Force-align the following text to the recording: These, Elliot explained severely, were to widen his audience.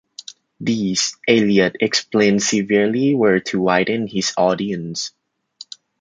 These, 0.59 1.15
Elliot 1.27 1.75
explained 1.79 2.41
severely, 2.41 3.13
were 3.13 3.39
to 3.41 3.61
widen 3.61 4.07
his 4.07 4.33
audience. 4.35 5.11